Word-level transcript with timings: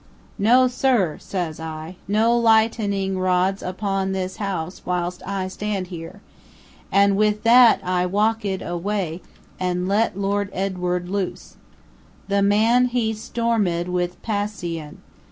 'No, 0.39 0.67
sir,' 0.67 1.19
says 1.19 1.59
I. 1.59 1.95
'No 2.07 2.35
light 2.35 2.79
en 2.79 2.91
ing 2.91 3.19
rods 3.19 3.61
upon 3.61 4.13
this 4.13 4.37
house 4.37 4.81
whilst 4.83 5.21
I 5.27 5.47
stand 5.47 5.89
here,' 5.89 6.21
and 6.91 7.15
with 7.15 7.43
that 7.43 7.79
I 7.83 8.07
walk 8.07 8.43
ed 8.43 8.63
away, 8.63 9.21
and 9.59 9.87
let 9.87 10.17
Lord 10.17 10.49
Edward 10.53 11.07
loose. 11.07 11.57
The 12.29 12.41
man 12.41 12.85
he 12.85 13.13
storm 13.13 13.67
ed 13.67 13.89
with 13.89 14.19
pas 14.23 14.51
si 14.51 14.81
on. 14.81 15.03